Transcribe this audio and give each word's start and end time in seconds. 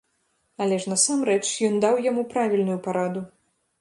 Але 0.63 0.79
ж 0.85 0.93
насамрэч 0.93 1.43
ён 1.67 1.77
даў 1.85 1.99
яму 2.09 2.21
правільную 2.33 2.79
параду. 2.89 3.21